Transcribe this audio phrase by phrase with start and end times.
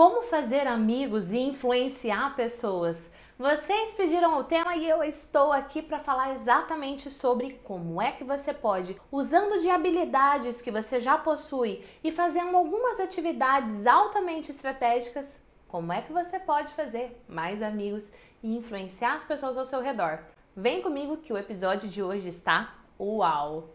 [0.00, 3.12] Como fazer amigos e influenciar pessoas?
[3.38, 8.24] Vocês pediram o tema e eu estou aqui para falar exatamente sobre como é que
[8.24, 15.38] você pode, usando de habilidades que você já possui e fazendo algumas atividades altamente estratégicas,
[15.68, 18.10] como é que você pode fazer mais amigos
[18.42, 20.20] e influenciar as pessoas ao seu redor.
[20.56, 23.68] Vem comigo que o episódio de hoje está uau!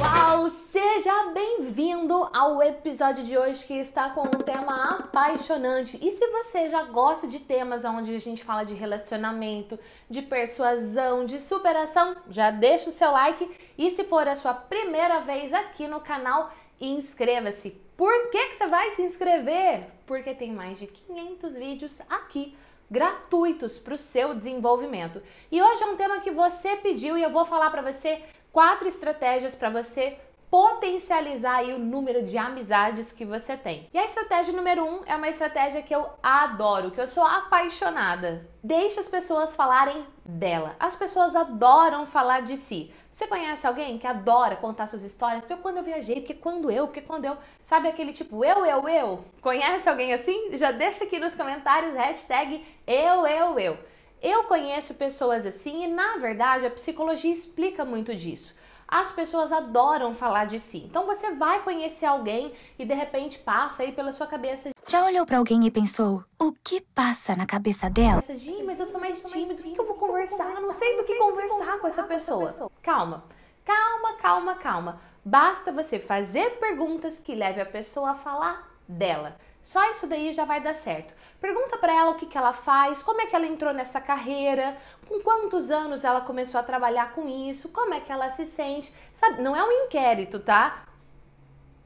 [0.00, 0.48] Uau!
[0.72, 5.98] Seja bem-vindo ao episódio de hoje que está com um tema apaixonante.
[6.00, 9.78] E se você já gosta de temas onde a gente fala de relacionamento,
[10.08, 15.20] de persuasão, de superação, já deixa o seu like e se for a sua primeira
[15.20, 17.70] vez aqui no canal, inscreva-se.
[17.96, 19.86] Por que, que você vai se inscrever?
[20.06, 22.56] Porque tem mais de 500 vídeos aqui
[22.90, 25.22] gratuitos para o seu desenvolvimento.
[25.50, 28.20] E hoje é um tema que você pediu e eu vou falar para você
[28.52, 30.18] quatro estratégias para você
[30.50, 33.88] potencializar aí o número de amizades que você tem.
[33.94, 38.48] E a estratégia número um é uma estratégia que eu adoro, que eu sou apaixonada.
[38.62, 40.74] Deixe as pessoas falarem dela.
[40.80, 42.92] As pessoas adoram falar de si.
[43.10, 45.44] Você conhece alguém que adora contar suas histórias?
[45.44, 47.36] Porque quando eu viajei, porque quando eu, porque quando eu.
[47.62, 49.24] Sabe aquele tipo eu, eu, eu?
[49.40, 50.56] Conhece alguém assim?
[50.56, 53.78] Já deixa aqui nos comentários hashtag eu, eu, eu.
[54.22, 58.54] Eu conheço pessoas assim e, na verdade, a psicologia explica muito disso.
[58.86, 60.78] As pessoas adoram falar de si.
[60.78, 64.70] Então você vai conhecer alguém e de repente passa aí pela sua cabeça.
[64.86, 68.22] Já olhou para alguém e pensou: o que passa na cabeça dela?
[68.28, 70.60] Gi, mas eu sou mais tímido, o que, que eu vou conversar?
[70.60, 72.70] Não sei do que conversar com essa pessoa.
[72.82, 73.24] Calma,
[73.64, 75.00] calma, calma, calma.
[75.24, 79.36] Basta você fazer perguntas que leve a pessoa a falar dela.
[79.62, 81.14] Só isso daí já vai dar certo.
[81.40, 84.76] Pergunta para ela o que, que ela faz, como é que ela entrou nessa carreira,
[85.06, 88.92] com quantos anos ela começou a trabalhar com isso, como é que ela se sente.
[89.12, 90.84] Sabe, não é um inquérito, tá?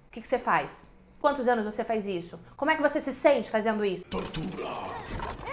[0.09, 0.89] O que, que você faz?
[1.21, 2.39] Quantos anos você faz isso?
[2.57, 4.05] Como é que você se sente fazendo isso?
[4.07, 5.45] Tortura!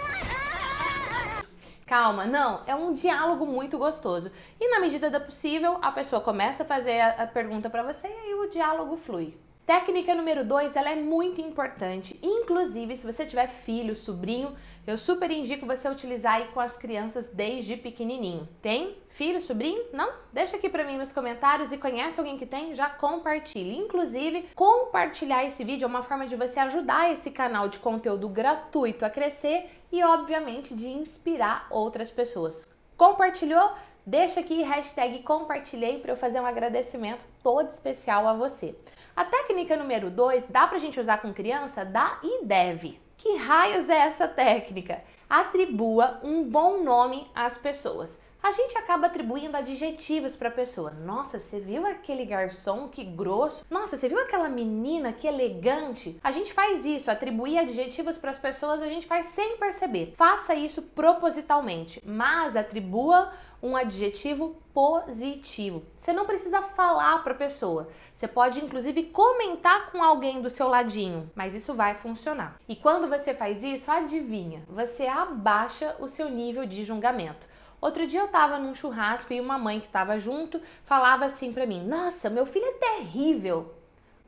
[1.86, 4.30] Calma, não, é um diálogo muito gostoso.
[4.58, 8.10] E na medida do possível, a pessoa começa a fazer a, pergunta para você e
[8.10, 9.38] aí o diálogo flui.
[9.72, 12.20] Técnica número 2, ela é muito importante.
[12.22, 14.54] Inclusive, se você tiver filho, sobrinho,
[14.86, 18.46] eu super indico você utilizar aí com as crianças desde pequenininho.
[18.60, 19.82] Tem filho, sobrinho?
[19.90, 20.12] Não?
[20.30, 22.74] Deixa aqui para mim nos comentários e conhece alguém que tem?
[22.74, 23.78] Já compartilhe.
[23.78, 29.06] Inclusive, compartilhar esse vídeo é uma forma de você ajudar esse canal de conteúdo gratuito
[29.06, 32.70] a crescer e, obviamente, de inspirar outras pessoas.
[32.94, 33.72] Compartilhou?
[34.04, 38.74] Deixa aqui hashtag compartilhei para eu fazer um agradecimento todo especial a você.
[39.14, 41.84] A técnica número 2 dá pra gente usar com criança?
[41.84, 43.00] Dá e deve.
[43.16, 45.04] Que raios é essa técnica?
[45.30, 48.18] Atribua um bom nome às pessoas.
[48.42, 50.90] A gente acaba atribuindo adjetivos para a pessoa.
[50.90, 53.64] Nossa, você viu aquele garçom que grosso?
[53.70, 56.18] Nossa, você viu aquela menina que elegante?
[56.24, 60.14] A gente faz isso, atribuir adjetivos para as pessoas, a gente faz sem perceber.
[60.16, 63.32] Faça isso propositalmente, mas atribua
[63.62, 65.84] um adjetivo positivo.
[65.96, 67.88] Você não precisa falar para a pessoa.
[68.12, 72.60] Você pode inclusive comentar com alguém do seu ladinho, mas isso vai funcionar.
[72.68, 77.46] E quando você faz isso, adivinha, você abaixa o seu nível de julgamento.
[77.82, 81.66] Outro dia eu tava num churrasco e uma mãe que tava junto falava assim para
[81.66, 83.74] mim: "Nossa, meu filho é terrível".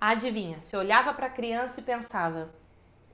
[0.00, 0.60] Adivinha?
[0.60, 2.50] Você olhava para a criança e pensava: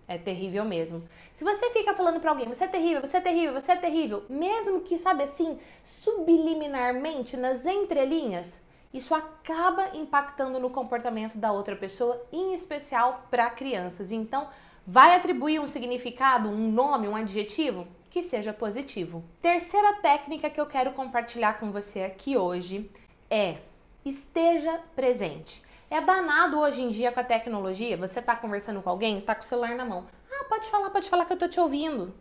[0.09, 1.07] é terrível mesmo.
[1.35, 4.25] Se você fica falando para alguém, você é terrível, você é terrível, você é terrível,
[4.31, 8.65] mesmo que, sabe assim, subliminarmente, nas entrelinhas,
[8.95, 14.11] isso acaba impactando no comportamento da outra pessoa, em especial para crianças.
[14.11, 14.49] Então,
[14.87, 19.25] vai atribuir um significado, um nome, um adjetivo que seja positivo.
[19.41, 22.91] Terceira técnica que eu quero compartilhar com você aqui hoje
[23.31, 23.59] é
[24.05, 25.63] esteja presente.
[25.89, 29.43] É danado hoje em dia com a tecnologia, você tá conversando com alguém, tá com
[29.43, 30.07] o celular na mão.
[30.31, 32.13] Ah, pode falar, pode falar que eu tô te ouvindo.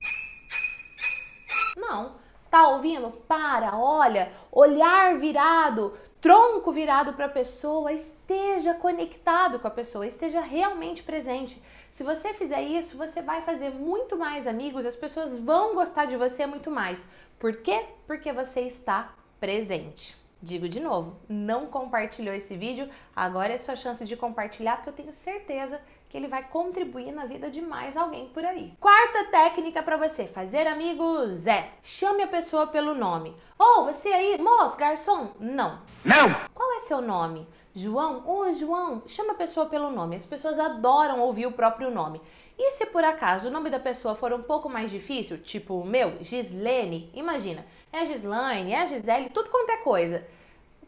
[1.76, 2.16] Não.
[2.50, 3.12] Tá ouvindo?
[3.28, 10.42] Para, olha, olhar virado, tronco virado para a pessoa, esteja conectado com a pessoa, esteja
[10.42, 11.62] realmente presente.
[11.89, 16.18] Se você fizer isso, você vai fazer muito mais amigos, as pessoas vão gostar de
[16.18, 17.07] você muito mais.
[17.38, 17.86] Por quê?
[18.06, 20.18] Porque você está presente.
[20.42, 24.94] Digo de novo, não compartilhou esse vídeo, agora é sua chance de compartilhar, porque eu
[24.94, 28.74] tenho certeza que ele vai contribuir na vida de mais alguém por aí.
[28.80, 33.36] Quarta técnica para você fazer amigos é: chame a pessoa pelo nome.
[33.58, 35.34] Ou oh, você aí, moço, garçom?
[35.40, 35.80] Não.
[36.04, 36.34] Não.
[36.54, 37.48] Qual é seu nome?
[37.76, 38.24] João?
[38.26, 40.16] Ô, oh, João, chama a pessoa pelo nome.
[40.16, 42.20] As pessoas adoram ouvir o próprio nome.
[42.58, 45.86] E se por acaso o nome da pessoa for um pouco mais difícil, tipo o
[45.86, 50.28] meu, Gislene, imagina, é Gislaine, é a Gisele, tudo quanto é coisa.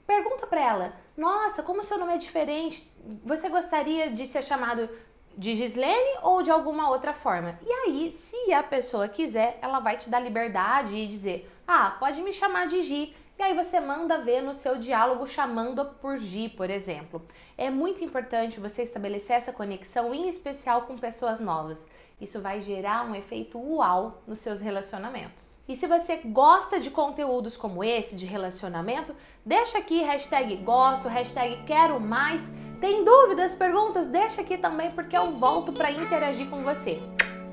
[0.06, 2.92] pergunta para ela: "Nossa, como seu nome é diferente?
[3.24, 4.90] Você gostaria de ser chamado
[5.38, 7.60] de Gislene ou de alguma outra forma?".
[7.66, 12.22] E aí, se a pessoa quiser, ela vai te dar liberdade e dizer: "Ah, pode
[12.22, 13.16] me chamar de Gi".
[13.40, 17.26] E aí você manda ver no seu diálogo chamando por Gi, por exemplo.
[17.58, 21.84] É muito importante você estabelecer essa conexão, em especial com pessoas novas.
[22.22, 25.58] Isso vai gerar um efeito uau nos seus relacionamentos.
[25.68, 31.64] E se você gosta de conteúdos como esse, de relacionamento, deixa aqui hashtag gosto, hashtag
[31.66, 32.48] quero mais.
[32.82, 34.08] Tem dúvidas, perguntas?
[34.08, 37.00] Deixa aqui também porque eu volto para interagir com você.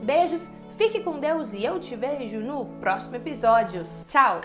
[0.03, 0.43] Beijos,
[0.79, 3.87] fique com Deus e eu te vejo no próximo episódio.
[4.09, 4.41] Tchau!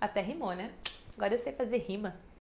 [0.00, 0.70] Até rimou, né?
[1.14, 2.16] Agora eu sei fazer rima.